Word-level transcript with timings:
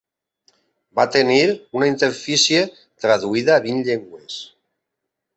Va 0.99 1.03
tenir 1.15 1.41
una 1.79 1.89
interfície 1.91 2.61
traduïda 3.05 3.53
a 3.57 3.65
vint 3.67 3.83
llengües. 3.91 4.39